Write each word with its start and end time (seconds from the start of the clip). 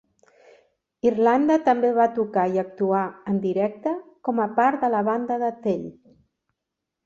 Irlanda 1.09 1.57
també 1.67 1.91
va 1.97 2.07
tocar 2.15 2.47
i 2.57 2.63
actuar 2.63 3.03
en 3.35 3.39
directe 3.45 3.95
com 4.29 4.45
a 4.49 4.51
part 4.59 4.85
de 4.87 4.93
la 4.99 5.07
banda 5.13 5.41
de 5.49 5.55
Tell. 5.69 5.89